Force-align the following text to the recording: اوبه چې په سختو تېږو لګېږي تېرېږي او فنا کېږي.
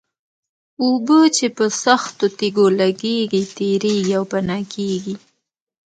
اوبه 0.83 1.19
چې 1.35 1.45
په 1.57 1.65
سختو 1.83 2.25
تېږو 2.37 2.65
لګېږي 2.79 3.43
تېرېږي 3.57 4.13
او 4.19 4.23
فنا 4.31 4.59
کېږي. 4.73 5.15